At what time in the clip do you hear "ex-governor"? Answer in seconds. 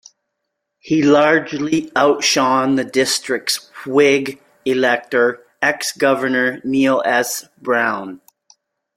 5.61-6.59